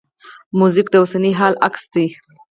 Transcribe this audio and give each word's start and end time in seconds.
موزیک 0.57 0.87
د 0.91 0.95
اوسني 1.01 1.31
حال 1.39 1.53
عکس 1.67 1.83
دی. 1.93 2.07